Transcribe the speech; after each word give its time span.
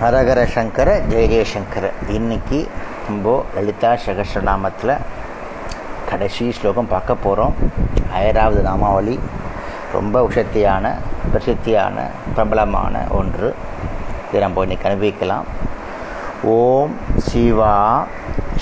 ஹரஹர 0.00 0.44
சங்கர 0.44 0.98
ஜெய 0.98 1.28
ஜெயசங்கர 1.32 1.90
இன்னைக்கு 2.08 2.68
நம்ம 3.08 3.44
லலிதா 3.54 3.96
சகஸ்ரநாமத்தில் 4.06 4.96
கடைசி 6.08 6.52
ஸ்லோகம் 6.52 6.88
பார்க்க 6.88 7.14
போகிறோம் 7.14 7.54
ஆயிராவது 8.18 8.60
நாமாவளி. 8.62 9.18
ரொம்ப 9.92 10.28
உஷத்தியான 10.28 10.94
பிரசித்தியான 11.32 11.92
பிரபலமான 12.34 12.98
ஒன்று. 13.10 13.54
இதை 14.28 14.40
நம்ம 14.40 14.60
இன்னைக்கு 14.60 14.88
அனுபவிக்கலாம். 14.88 15.44
ஓம் 16.42 16.96
சிவா 17.16 18.06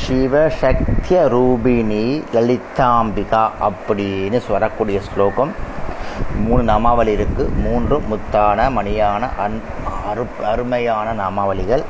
சிவசக்திய 0.06 1.26
ரூபிணி 1.26 2.22
லலிதாம்பிகா 2.34 3.50
அப்படின்னு 3.60 4.42
வரக்கூடிய 4.48 5.00
ஸ்லோகம். 5.00 5.52
மூணு 6.34 6.62
நாமாவளி 6.62 7.12
இருக்கு. 7.12 7.48
மூன்று 7.48 8.02
முத்தான 8.10 8.70
மணியான 8.70 9.28
அன் 9.38 9.62
அரு 10.10 10.26
அருமையான 10.44 11.12
நாமாவளிகள். 11.12 11.82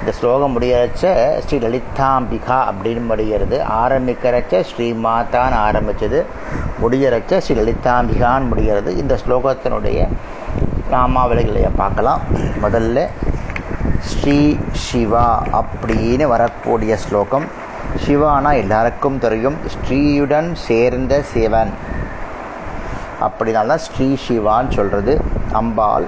இந்த 0.00 0.16
ஸ்லோகம் 0.18 0.60
முடியறச்ச 0.60 1.38
ஸ்ரீ 1.38 1.58
லலிதாம்பிகா 1.58 2.64
அப்படின்னு 2.64 3.06
முடிகிறது 3.06 3.62
ஆரம்பிக்கிறச்ச 3.72 4.60
ஸ்ரீ 4.60 4.92
மாதான்னு 4.92 5.58
ஆரம்பிச்சது. 5.70 6.22
முடியறச்ச 6.82 7.38
ஸ்ரீ 7.38 7.60
லலிதாம்பிகான்னு 7.60 8.48
முடிகிறது 8.48 8.96
இந்த 8.96 9.18
ஸ்லோகத்தினுடைய 9.28 10.08
நாமாவளிகளை 10.92 11.68
பார்க்கலாம். 11.76 12.20
முதல்ல 12.62 13.06
ஸ்ரீ 14.00 14.56
சிவா 14.72 15.42
அப்படின்னு 15.52 16.24
வரக்கூடிய 16.24 16.96
ஸ்லோகம். 16.96 17.44
சிவானா 18.06 18.54
எல்லாருக்கும் 18.54 19.18
தெரியும். 19.18 19.56
ஸ்ரீயுடன் 19.66 20.52
சேர்ந்த 20.52 21.22
சிவன். 21.22 21.70
அப்படினால்தான் 23.20 23.74
ஸ்ரீ 23.74 24.16
சிவான்னு 24.28 24.72
சொல்கிறது 24.72 25.20
அம்பாள். 25.52 26.04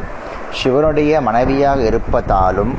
சிவனுடைய 0.63 1.21
மனைவியாக 1.21 1.81
இருப்பதாலும் 1.83 2.73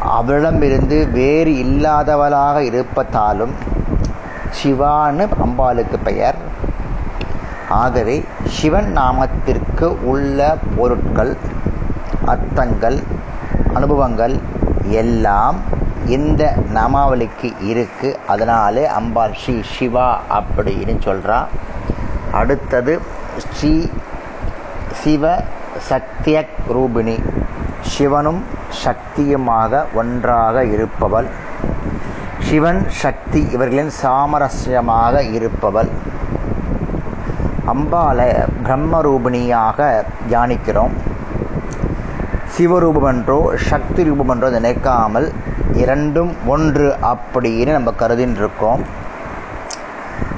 அவளிடமிருந்து 0.00 1.08
வேறு 1.08 1.52
இல்லாதவளாக 1.64 2.56
இருப்பதாலும் 2.70 3.54
சிவான்னு 4.58 5.24
அம்பாளுக்கு 5.44 5.96
பெயர். 6.04 6.38
ஆகவே 7.68 8.16
சிவன் 8.48 8.90
நாமத்திற்கு 8.96 9.86
உள்ள 10.02 10.56
பொருட்கள் 10.76 11.36
அர்த்தங்கள் 12.24 12.98
அனுபவங்கள் 13.74 14.36
எல்லாம் 15.00 15.56
இந்த 16.06 16.42
நாமாவளிக்கு 16.74 17.48
இருக்கு. 17.60 18.18
அதனாலே 18.26 18.86
அம்பாள் 18.86 19.34
ஸ்ரீ 19.34 19.56
சிவா 19.78 20.20
அப்படின்னு 20.30 20.94
சொல்றா. 21.04 21.40
அடுத்தது 22.32 22.94
ஸ்ரீ 23.52 23.74
சிவ 24.92 25.42
சக்திய 25.88 26.36
ரூபிணி. 26.74 27.16
சிவனும் 27.94 28.40
சக்தியுமாக 28.84 29.82
ஒன்றாக 30.00 30.64
இருப்பவள். 30.74 31.28
சிவன் 32.46 32.80
சக்தி 33.02 33.40
இவர்களின் 33.54 33.92
சாமரஸ்யமாக 34.02 35.22
இருப்பவள். 35.36 35.90
அம்பாலை 37.72 38.28
பிரம்மரூபிணியாக 38.64 39.78
தியானிக்கிறோம். 40.30 40.94
சிவரூபம் 42.56 43.08
என்றோ 43.12 43.38
சக்தி 43.70 44.02
ரூபம் 44.08 44.30
என்றோ 44.34 44.48
நினைக்காமல் 44.58 45.26
இரண்டும் 45.82 46.30
ஒன்று 46.54 46.86
அப்படின்னு 47.12 47.72
நம்ம 47.78 47.92
கருதின்னு 48.02 48.40
இருக்கோம் 48.42 48.82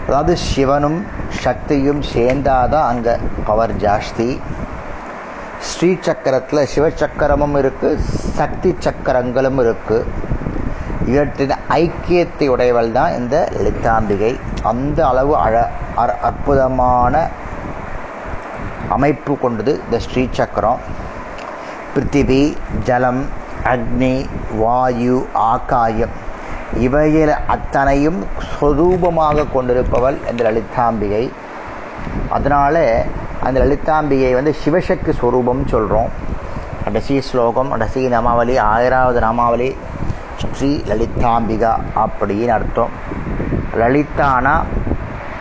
அதாவது 0.07 0.35
சிவனும் 0.51 1.01
சக்தியும் 1.45 2.03
சேர்ந்தாதான் 2.15 2.89
அங்கே 2.93 3.15
பவர் 3.49 3.75
ஜாஸ்தி. 3.85 4.29
ஸ்ரீ 5.79 5.89
சக்கரத்தில் 6.07 6.61
சிவச்சக்கரமும் 6.71 7.57
இருக்கு 7.59 7.89
சக்தி 8.39 8.71
சக்கரங்களும் 8.85 9.59
இருக்கு. 9.63 9.99
இவற்றின் 11.11 11.53
ஐக்கியத்தை 11.75 12.47
உடையவள் 12.55 12.91
தான் 12.97 13.13
இந்த 13.19 13.37
லித்தாம்பிகை 13.65 14.31
அந்த 14.71 14.99
அளவு 15.09 15.35
அழ 15.37 15.55
அற்புதமான 16.29 17.15
அமைப்பு 18.97 19.37
கொண்டது 19.45 19.75
இந்த 19.85 19.99
ஸ்ரீ 20.07 20.25
சக்கரம் 20.39 20.81
பிருத்திவி 21.95 22.43
ஜலம் 22.89 23.23
அக்னி 23.75 24.15
வாயு 24.63 25.19
ஆகாயம் 25.33 26.17
இவையில் 26.87 27.35
அத்தனையும் 27.57 28.21
சொரூபமாக 28.51 29.47
கொண்டிருப்பவள் 29.55 30.19
இந்த 30.31 30.51
லலிதாம்பிகை. 30.51 31.25
அதனால 32.29 32.77
அந்த 33.49 33.61
லலிதாம்பிகை 33.61 34.33
வந்து 34.39 34.53
சிவசக்தி 34.65 35.13
ஸ்வரூபம் 35.21 35.63
சொல்கிறோம் 35.67 36.11
கடைசி 36.85 37.15
ஸ்லோகம் 37.29 37.71
கடைசி 37.75 38.03
நாமாவளி 38.09 38.55
ஆயிராவது 38.73 39.19
நாமாவளி 39.27 39.69
ஸ்ரீ 40.53 40.71
லலிதாம்பிகா 40.91 41.73
அப்படின்னு 42.03 42.53
அர்த்தம். 42.57 42.93
லலிதானா 43.81 44.55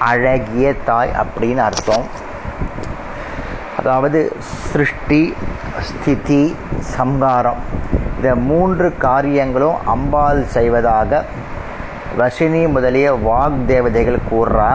அழகிய 0.09 0.67
தாய் 0.87 1.11
அப்படின்னு 1.21 1.61
அர்த்தம். 1.69 2.05
அதாவது 3.79 4.19
சிருஷ்டி 4.71 5.21
ஸ்திதி 5.87 6.43
சம்ஹாரம். 6.95 7.61
இந்த 8.15 8.29
மூன்று 8.49 8.87
காரியங்களும் 9.07 9.87
அம்பாள் 9.95 10.41
செய்வதாக 10.55 11.23
வசினி 12.19 12.63
முதலிய 12.75 13.09
வாக் 13.27 13.59
தேவதைகள் 13.65 14.27
கூறுறா 14.29 14.71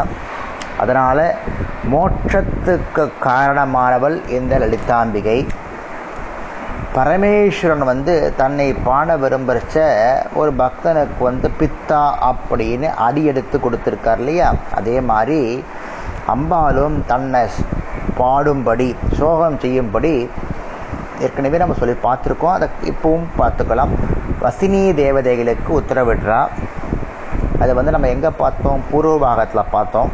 அதனால் 0.82 1.25
மோட்சத்துக்கு 1.93 3.04
காரணமானவள் 3.25 4.16
இந்த 4.37 4.53
லலிதாம்பிகை. 4.62 5.38
பரமேஸ்வரன் 6.97 7.84
வந்து 7.91 8.15
தன்னை 8.41 8.66
பாட 8.87 9.15
விரும்புறச்ச 9.16 9.76
ஒரு 10.41 10.50
பக்தனுக்கு 10.59 11.22
வந்து 11.28 11.48
பித்தா 11.60 12.00
அப்படின்னு 12.31 12.88
அடி 13.06 13.22
எடுத்து 13.25 13.56
கொடுத்துருக்கார் 13.59 14.21
இல்லையா? 14.22 14.48
அதே 14.75 14.97
மாதிரி 15.10 15.41
அம்பாலும் 16.34 16.97
தன்னை 17.12 17.42
பாடும்படி 18.19 18.88
சோகம் 19.19 19.59
செய்யும்படி 19.59 20.15
ஏற்கனவே 21.26 21.60
நம்ம 21.62 21.75
சொல்லி 21.81 21.97
பார்த்துருக்கோம். 22.04 22.56
அதை 22.56 22.69
இப்பவும் 22.91 23.26
பார்த்துக்கலாம். 23.41 23.94
வசினி 24.44 24.82
தேவதைகளுக்கு 25.03 25.71
உத்தரவிடுறா. 25.81 26.41
அதை 27.62 27.72
வந்து 27.78 27.94
நம்ம 27.97 28.09
எங்கே 28.09 28.31
பார்த்தோம்? 28.42 28.81
பூர்வ 28.91 29.15
பாகத்தில் 29.25 29.71
பார்த்தோம். 29.71 30.12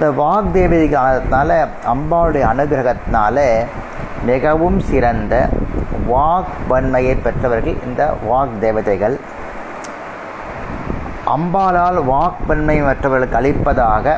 இந்த 0.00 0.12
வாக் 0.18 0.46
தேவதைனால 0.52 1.50
அம்பாளுடைய 1.92 2.44
அனுகிரகத்தினால 2.52 3.42
மிகவும் 4.26 4.78
சிறந்த 4.80 5.48
வாக் 6.10 6.54
வன்மையை 6.68 7.16
பெற்றவர்கள் 7.16 7.76
இந்த 7.86 8.02
வாக் 8.30 8.54
தேவதைகள் 8.60 9.16
அம்பாளால் 11.34 12.00
வாக் 12.12 12.40
வன்மை 12.46 12.82
மற்றவர்களுக்கு 12.82 13.38
அளிப்பதாக 13.40 14.16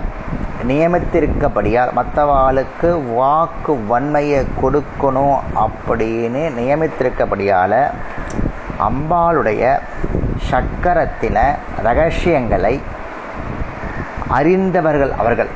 நியமித்திருக்கபடியால் 0.68 1.92
மற்றவாளுக்கு 1.98 2.92
வாக்கு 3.14 3.74
வன்மையை 3.90 4.46
கொடுக்கணும் 4.62 5.36
அப்படின்னு 5.64 6.44
நியமித்திருக்கபடியால் 6.60 7.78
அம்பாளுடைய 8.88 9.78
சக்கரத்தின 10.50 11.38
ரகசியங்களை 11.82 12.80
அறிந்தவர்கள் 14.36 15.10
அவர்கள். 15.12 15.48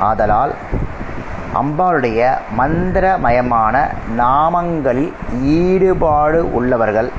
ஆதலால் 0.00 0.54
அம்பாளுடைய 1.60 2.20
மந்திரமயமான 2.58 3.74
நாமங்களில் 4.16 5.12
ஈடுபாடு 5.42 6.52
உள்ளவர்கள் 6.52 7.10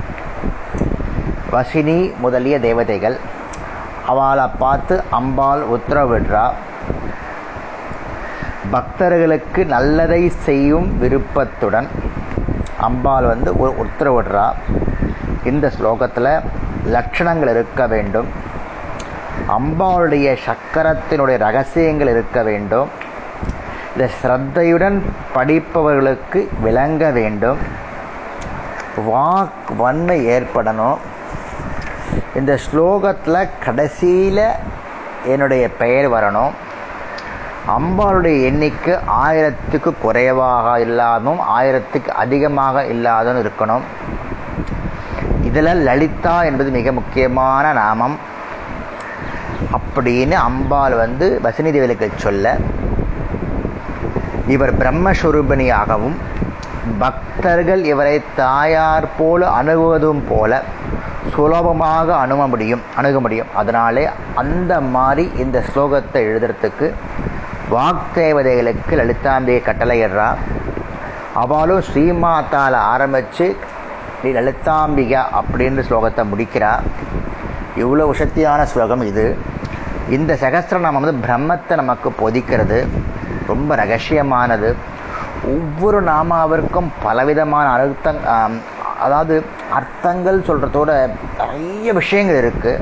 வசினி 1.51 2.18
முதலிய 2.18 2.59
தேவதைகள் 2.59 3.18
அவளை 4.07 4.45
பார்த்து 4.57 5.03
அம்பாள் 5.09 5.63
உத்தரவிடுறா 5.75 6.45
பக்தர்களுக்கு 8.72 9.66
நல்லதை 9.66 10.29
செய்யும் 10.29 10.97
விருப்பத்துடன் 11.00 11.88
அம்பாள் 12.78 13.25
வந்து 13.25 13.57
ஒரு 13.57 13.72
உத்தரவிடுறா. 13.85 14.51
இந்த 15.44 15.71
ஸ்லோகத்தில் 15.80 16.42
லட்சணங்கள் 16.86 17.50
இருக்க 17.50 17.88
வேண்டும். 17.88 18.27
அம்பாளுடைய 19.57 20.38
சக்கரத்தினுடைய 20.46 21.38
ரகசியங்கள் 21.38 22.07
இருக்க 22.07 22.44
வேண்டும். 22.44 22.90
இந்த 23.92 24.10
ஸ்ரத்தையுடன் 24.22 25.01
படிப்பவர்களுக்கு 25.36 26.48
விளங்க 26.62 27.10
வேண்டும். 27.10 27.57
வாக் 29.10 29.75
வன்மை 29.78 30.28
ஏற்படணும். 30.28 30.98
இந்த 32.36 32.60
ஸ்லோகத்தில் 32.72 33.50
கடைசியில் 33.66 34.44
என்னுடைய 35.25 35.69
பெயர் 35.69 36.12
வரணும். 36.12 36.51
அம்பாளுடைய 37.68 38.44
எண்ணிக்கை 38.44 38.96
ஆயிரத்துக்கு 39.25 39.94
குறைவாக 40.01 40.80
இல்லாதும் 40.80 41.40
ஆயிரத்துக்கு 41.60 42.07
அதிகமாக 42.07 42.86
இல்லாதும் 42.86 43.46
இருக்கணும். 43.46 43.81
இதில் 45.44 45.84
லலிதா 45.84 46.44
என்பது 46.44 46.69
மிக 46.69 46.92
முக்கியமான 46.92 47.74
நாமம். 47.74 48.18
அப்படின்னு 49.77 50.35
அம்பாள் 50.47 50.95
வந்து 51.03 51.27
வசனி 51.44 51.69
தேவலுக்கு 51.75 52.07
சொல்ல 52.15 52.56
இவர் 54.53 54.73
பிரம்மஸ்வரூபணியாகவும் 54.81 56.17
பக்தர்கள் 57.00 57.83
இவரை 57.83 58.21
தாயார் 58.35 59.07
போல 59.17 59.41
அணுகுவதும் 59.61 60.21
போல 60.29 60.61
சுலபமாக 61.33 62.07
அணுக 62.15 62.47
முடியும் 62.47 62.81
அணுக 62.95 63.19
முடியும். 63.19 63.50
அதனாலே 63.53 64.03
அந்த 64.41 64.73
மாதிரி 64.95 65.23
இந்த 65.44 65.57
ஸ்லோகத்தை 65.67 66.21
எழுதுறதுக்கு 66.29 66.88
வாக்தேவதைகளுக்கு 67.75 68.94
லலிதாம்பிகை 69.01 69.62
கட்டளையிடுறா 69.65 70.29
அவளும் 71.33 71.83
ஸ்ரீமாத்தால் 71.89 72.77
ஆரம்பித்து 72.94 73.47
நீ 74.23 74.29
லலிதாம்பிகா 74.38 75.21
அப்படின்னு 75.39 75.85
ஸ்லோகத்தை 75.89 76.23
முடிக்கிறா. 76.31 76.73
இவ்வளோ 77.83 78.06
சக்தியான 78.21 78.62
ஸ்லோகம் 78.71 79.04
இது. 79.12 79.25
இந்த 80.18 80.33
சகஸ்திரநாமம் 80.44 81.04
வந்து 81.04 81.21
பிரம்மத்தை 81.25 81.75
நமக்கு 81.81 82.10
பொதிக்கிறது. 82.21 82.80
ரொம்ப 83.51 83.75
ரகசியமானது. 83.81 84.69
ஒவ்வொரு 85.54 86.00
நாமாவிற்கும் 86.12 86.89
பலவிதமான 87.04 87.66
அர்த்தங் 87.75 88.21
அதாவது 89.06 89.36
அர்த்தங்கள் 89.77 90.45
சொல்கிறதோட 90.48 90.92
நிறைய 91.42 91.94
விஷயங்கள் 92.00 92.39
இருக்குது 92.42 92.81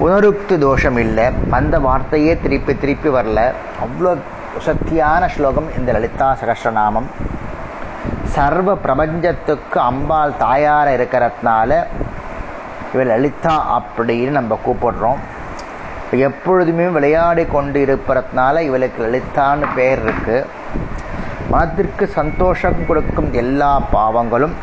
புனருக்தி 0.00 0.56
தோஷம் 0.66 0.98
இல்லை. 1.04 1.26
வந்த 1.54 1.78
வார்த்தையே 1.86 2.32
திருப்பி 2.42 2.74
திருப்பி 2.82 3.10
வரல. 3.16 3.40
அவ்வளோ 3.84 4.12
சக்தியான 4.66 5.22
ஸ்லோகம் 5.36 5.68
இந்த 5.78 5.92
லலிதா 5.96 6.28
சகஸ்ரநாமம் 6.42 7.08
சர்வ 8.34 8.74
பிரபஞ்சத்துக்கு 8.84 9.78
அம்பாள் 9.90 10.38
தாயார 10.44 10.86
இருக்கிறதுனால 10.96 11.70
இவள் 12.94 13.06
லலிதா 13.06 13.82
அப்படின்னு 13.82 14.28
நம்ம 14.28 14.58
கூப்பிடுறோம். 14.66 15.20
எப்பொழுதுமே 16.10 16.84
விளையாடி 16.84 17.46
கொண்டு 17.46 17.78
இருப்பதுனால 17.84 18.60
இவளுக்கு 18.60 19.00
லலிதான்னு 19.04 19.66
பேர் 19.74 20.02
இருக்கு. 20.02 20.46
மனத்திற்கு 21.50 22.06
சந்தோஷம் 22.06 22.86
கொடுக்கும் 22.86 23.32
எல்லா 23.32 23.82
பாவங்களும் 23.92 24.54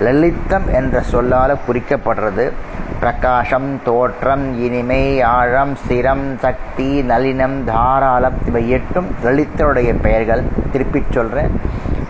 லலித்தம் 0.00 0.74
என்ற 0.74 1.00
சொல்லால் 1.00 1.58
குறிக்கப்படுறது. 1.68 2.52
பிரகாசம் 3.00 3.80
தோற்றம் 3.84 4.58
இனிமை 4.60 5.22
ஆழம் 5.22 5.76
சிரம் 5.88 6.38
சக்தி 6.38 7.02
நளினம் 7.02 7.64
தாராளம் 7.64 8.38
இவை 8.46 8.70
எட்டும் 8.70 9.06
லலித்தனுடைய 9.24 10.00
பெயர்கள். 10.00 10.42
திருப்பிச் 10.72 11.12
சொல்கிறேன் 11.12 11.60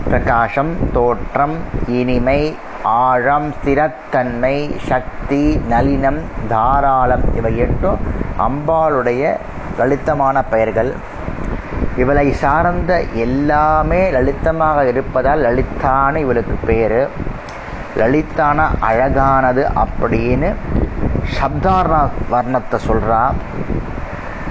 பிரகாசம் 0.05 0.75
தோற்றம் 0.93 1.57
இனிமை 1.87 2.57
ஆழம் 2.83 3.55
ஸ்திரத்தன்மை 3.55 4.77
சக்தி 4.87 5.61
நளினம் 5.71 6.21
தாராளம் 6.49 7.23
இவை 7.37 7.59
எட்டும் 7.59 7.99
அம்பாளுடைய 8.39 9.37
லலித்தமான 9.79 10.43
பெயர்கள். 10.51 10.93
இவளை 11.97 12.33
சார்ந்த 12.33 13.03
எல்லாமே 13.03 14.11
லலித்தமாக 14.11 14.89
இருப்பதால் 14.89 15.41
லலித்தான 15.41 16.17
இவளுக்கு 16.17 16.57
பேர். 16.67 17.09
லலித்தான 17.97 18.69
அழகானது 18.81 19.71
அப்படின்னு 19.85 20.55
சப்தார்ண 21.41 22.09
வர்ணத்தை 22.31 22.79
சொல்கிறா 22.89 23.33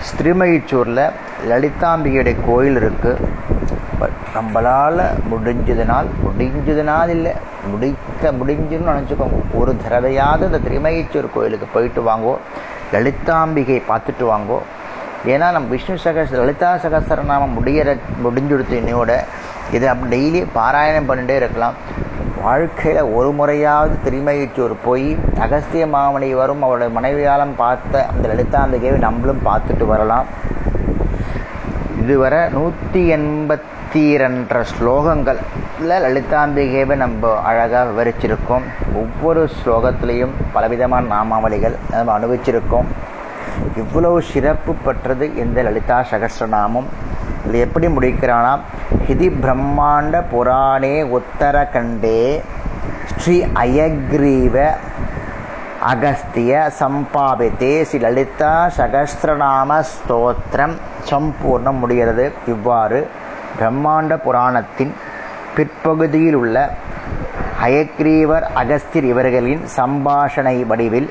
ஸ்ரீமயிச்சூரில் 0.09 1.09
லலிதாம்பிகையுடைய 1.49 2.35
கோயில் 2.45 2.75
இருக்குது 4.07 4.35
நம்மளால் 4.37 5.01
முடிஞ்சதுனால் 5.31 6.09
முடிஞ்சதுனால் 6.25 7.11
இல்லை 7.15 7.33
முடிக்க 7.71 8.31
முடிஞ்சுன்னு 8.39 8.91
நினச்சிக்கோங்க. 8.91 9.39
ஒரு 9.59 9.71
தடவையாவது 9.83 10.45
இந்த 10.49 10.59
திருமயிச்சூர் 10.67 11.33
கோயிலுக்கு 11.33 11.67
போயிட்டு 11.73 12.03
வாங்கோ. 12.09 12.35
லலிதாம்பிகை 12.93 13.79
பார்த்துட்டு 13.89 14.25
வாங்கோ. 14.33 14.59
ஏன்னா 15.31 15.47
நம்ம 15.55 15.67
விஷ்ணு 15.73 15.95
சகஸ் 16.03 16.37
லலிதா 16.39 16.69
சகசரநாமம் 16.83 17.55
முடியற 17.57 17.89
முடிஞ்சுடுத்து 18.23 18.75
இன்னையோட 18.81 19.11
இதை 19.75 19.87
அப்படி 19.93 20.11
டெய்லி 20.13 20.39
பாராயணம் 20.55 21.09
பண்ணிட்டே 21.09 21.35
இருக்கலாம். 21.41 21.75
வாழ்க்கையில் 22.43 23.09
ஒரு 23.17 23.31
முறையாவது 23.39 23.95
திருமயிச்சூர் 24.05 24.73
போய் 24.85 25.09
அகஸ்திய 25.45 25.85
மாமணி 25.95 26.29
வரும் 26.39 26.63
அவருடைய 26.67 26.91
மனைவியாலம் 26.97 27.53
பார்த்த 27.63 28.05
அந்த 28.11 28.25
லலிதாம்பிகையை 28.31 28.97
நம்மளும் 29.07 29.43
பார்த்துட்டு 29.49 29.85
வரலாம். 29.93 30.27
இதுவரை 32.03 32.39
நூற்றி 32.55 33.01
எண்பத்தி 33.15 33.80
ரெண்டரை 33.99 34.63
ஸ்லோகங்களில் 34.71 35.43
லலிதாம்பிகையை 35.81 36.95
நம்ம 36.95 37.39
அழகாக 37.41 37.89
விவரிச்சிருக்கோம். 37.89 38.65
ஒவ்வொரு 38.93 39.49
ஸ்லோகத்திலையும் 39.57 40.31
பலவிதமான 40.53 41.07
நாமாவளிகள் 41.15 41.75
நம்ம 41.89 42.19
அனுபவிச்சிருக்கோம். 42.19 42.85
இவ்வளவு 43.77 44.21
சிறப்பு 44.21 44.73
பெற்றது 44.73 45.35
இந்த 45.35 45.61
லலிதா 45.61 46.03
சகஸ்ரநாமம் 46.11 46.87
இது 47.47 47.59
எப்படி 47.59 47.87
முடிக்கிறானா? 47.87 48.59
ஹிதி 49.07 49.29
பிரம்மாண்ட 49.43 50.23
புராணே 50.33 50.95
உத்தரகண்டே 51.17 52.41
ஸ்ரீ 53.17 53.43
அயக்ரீவ 53.43 54.71
அகஸ்திய 55.91 56.71
சம்பாபித்தே 56.79 57.81
ஸ்ரீ 57.81 57.99
லலிதா 57.99 58.69
சகஸ்திரநாம 58.77 59.83
ஸ்தோத்திரம். 59.93 60.75
சம்பூர்ணம் 61.09 61.79
முடிகிறது. 61.79 62.31
இவ்வாறு 62.47 63.09
பிரம்மாண்ட 63.57 64.13
புராணத்தின் 64.25 64.93
பிற்பகுதியில் 65.55 66.37
உள்ள 66.41 66.57
அயக்ரீவர் 67.65 68.45
அகஸ்தியர் 68.61 69.07
இவர்களின் 69.13 69.63
சம்பாஷணை 69.77 70.55
வடிவில் 70.69 71.09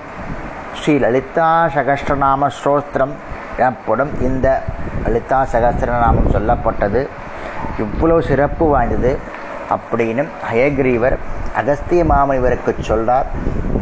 ஸ்ரீ 0.78 0.94
லலிதா 1.04 1.50
சகஸ்ரநாம 1.74 2.48
ஸ்ரோத்திரம் 2.58 3.14
எனப்படும் 3.58 4.12
இந்த 4.28 4.46
லலிதா 5.04 5.40
சகஸ்திரநாமம் 5.52 6.32
சொல்லப்பட்டது. 6.34 7.02
இவ்வளவு 7.84 8.22
சிறப்பு 8.30 8.64
வாய்ந்தது 8.72 9.12
அப்படின்னு 9.74 10.22
ஹயக்ரீவர் 10.50 11.16
அகஸ்திய 11.60 12.02
மாமனிவருக்கு 12.12 12.72
சொல்றார். 12.90 13.28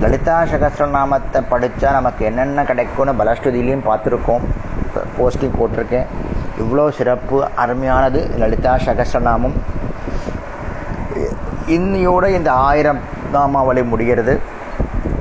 லலிதா 0.02 0.36
சகஸ்ரநாமத்தை 0.52 1.40
படித்தா 1.52 1.90
நமக்கு 1.98 2.24
என்னென்ன 2.30 2.64
கிடைக்கும்னு 2.70 3.14
பலஸ்ருதியிலையும் 3.20 3.86
பார்த்துருக்கோம். 3.88 4.44
போஸ்டிங் 5.18 5.56
போட்டிருக்கேன். 5.60 6.08
இவ்வளோ 6.62 6.84
சிறப்பு 6.98 7.36
அருமையானது. 7.62 8.20
லலிதா 8.40 8.72
சகசநாமம். 8.86 9.56
இன்னையோட 11.76 12.24
இந்த 12.38 12.50
ஆயிரம் 12.68 13.00
நாமாவளி 13.34 13.82
முடிகிறது. 13.92 14.34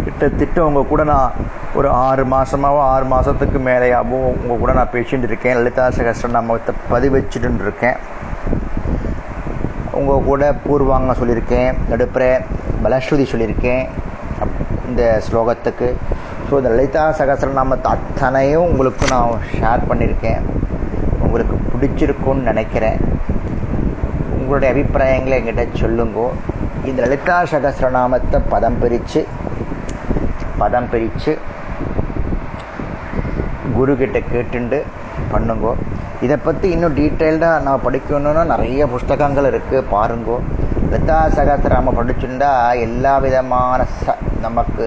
கிட்டத்தட்ட 0.06 0.60
உங்கள் 0.68 0.89
கூட 0.92 1.01
நான் 1.12 1.34
ஒரு 1.78 1.88
ஆறு 2.06 2.24
மாதமாகவும் 2.34 2.88
ஆறு 2.92 3.06
மாதத்துக்கு 3.13 3.60
மேலேயாகவும் 3.68 4.28
உங்கள் 4.42 4.62
கூட 4.62 4.74
நான் 4.80 4.94
பேசிகிட்டு 4.94 5.28
இருக்கேன். 5.30 5.57
லலிதா 5.60 5.86
சகசநாமத்தை 5.98 6.74
பதிவச்சுட்டு 6.94 7.66
இருக்கேன் 7.68 7.98
உங்கள் 10.00 10.25
கூட 10.30 10.44
பூர்வாங்க 10.66 11.13
சொல்லியிருக்கேன் 11.19 11.69
நடுப்புற 11.92 12.25
பலஸ்ருதி 12.83 13.25
சொல்லியிருக்கேன் 13.33 13.83
இந்த 14.90 15.04
ஸ்லோகத்துக்கு. 15.28 15.90
ஸோ 16.47 16.54
இந்த 16.62 16.69
லலிதா 16.76 17.04
சகசரநாமத்தை 17.19 17.92
அத்தனையும் 17.95 18.68
உங்களுக்கு 18.71 19.06
நான் 19.14 19.45
ஷேர் 19.57 19.88
பண்ணியிருக்கேன். 19.90 20.44
உங்களுக்கு 21.28 21.56
பிடிச்சிருக்கும்னு 21.72 22.50
நினைக்கிறேன். 22.52 23.00
உங்களுடைய 24.38 24.69
அபிப்பிராயங்களை 24.74 25.38
எங்கிட்ட 25.40 25.64
சொல்லுங்க. 25.81 26.19
இந்த 26.90 27.00
லலிதா 27.04 27.38
சகசிரநாமத்தை 27.52 28.40
பதம் 28.54 28.80
பிரித்து 28.81 29.22
பதம் 30.62 30.90
பிரித்து 30.92 31.31
குருக்கிட்ட 33.78 34.19
கேட்டுண்டு 34.34 34.78
பண்ணுங்கோ. 35.31 35.74
இதை 36.26 36.36
பற்றி 36.46 36.68
இன்னும் 36.76 36.96
டீட்டெயில்டாக 37.00 37.64
நான் 37.66 37.84
படிக்கணும்னா 37.88 38.44
நிறைய 38.54 38.88
புஸ்தகங்கள் 38.94 39.50
இருக்குது 39.52 39.90
பாருங்கோ. 39.96 40.38
லலிதா 40.92 41.18
சகஸ்திராம 41.38 41.94
படிச்சுட்டா 42.00 42.52
எல்லா 42.88 43.14
விதமான 43.26 43.80
ச 44.04 44.16
நமக்கு 44.46 44.86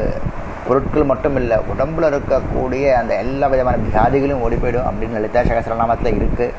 பொருட்கள் 0.66 1.08
மட்டும் 1.10 1.36
இல்லை 1.36 1.56
உடம்புல 1.72 2.08
இருக்கக்கூடிய 2.10 2.92
அந்த 2.94 3.12
எல்லா 3.14 3.46
விதமான 3.46 3.76
வியாதிகளும் 3.76 4.42
ஓடி 4.46 4.56
போயிடும் 4.56 4.88
அப்படின்னு 4.90 5.16
லலிதா 5.16 5.40
சகசரநாமத்தில் 5.40 6.18
இருக்குது 6.18 6.50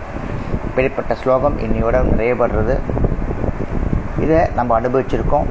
இப்படிப்பட்ட 0.68 1.16
ஸ்லோகம் 1.16 1.60
இன்னையோட 1.60 1.98
நிறையப்படுறது 2.12 2.76
இதை 4.24 4.40
நம்ம 4.56 4.80
அனுபவிச்சிருக்கோம். 4.80 5.48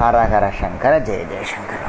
ஹரஹர 0.00 0.44
சங்கர 0.60 0.92
ஜெய 0.98 1.22
ஜெயசங்கர 1.32 1.82